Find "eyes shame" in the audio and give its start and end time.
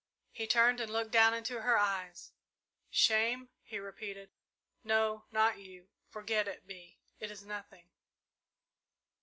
1.77-3.49